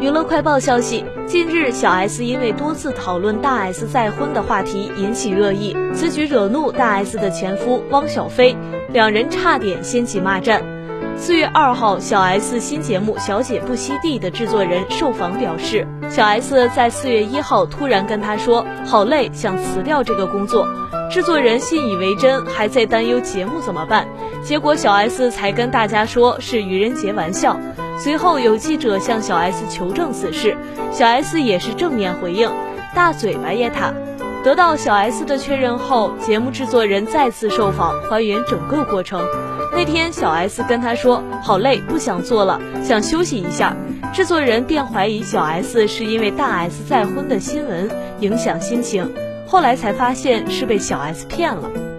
[0.00, 8.56] 娱乐快报消息，近日小 S 因为多次讨论大 S 再婚的话题引起热议，此举惹怒大 S 的前夫汪小菲，
[8.94, 10.62] 两人差点掀起骂战。
[11.18, 20.66] 四月二号，小 S 新节目《小姐不吸地》的制作人受访表示，小 S 在四月一号突然跟他说好累，想辞掉这个工作。
[21.10, 24.08] 制作人信以为真，还在担忧节目怎么办。
[24.42, 27.54] 结果小 S 才跟大家说是愚人节玩笑。
[28.02, 30.56] 随后有记者向小 S 求证此事，
[30.90, 32.50] 小 S 也是正面回应，
[32.94, 33.92] 大嘴巴耶他。
[34.42, 39.22] 得到小 S 的确认后，节目制作人再次受访，还原整个过程。
[39.74, 43.76] 那天小 S 跟他说好累，不想做了，想休息一下。
[44.14, 49.14] 制作人便怀疑小 S 是因为大 S 再婚的新闻影响心情，
[49.46, 51.89] 后来才发现是被小 S 骗了。